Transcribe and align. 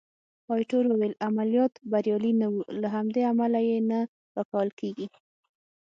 ایټور 0.53 0.83
وویل: 0.87 1.13
عملیات 1.27 1.73
بریالي 1.91 2.31
نه 2.41 2.47
وو، 2.51 2.61
له 2.81 2.87
همدې 2.95 3.21
امله 3.31 3.59
یې 3.69 3.77
نه 3.89 3.99
راکول 4.35 4.69
کېږي. 4.79 5.07